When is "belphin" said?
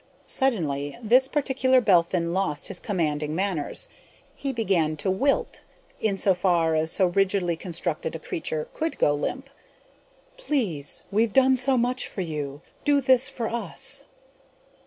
1.79-2.33